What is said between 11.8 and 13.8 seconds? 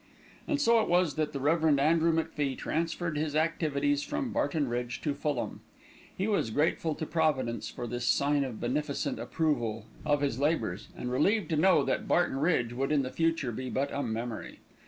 that Barton Bridge would in the future be